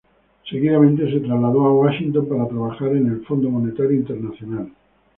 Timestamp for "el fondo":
3.07-3.51